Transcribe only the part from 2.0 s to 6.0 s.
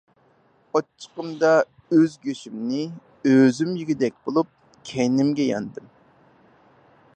گۆشۈمنى ئۆزۈم يېگۈدەك بولۇپ، كەينىمگە ياندىم.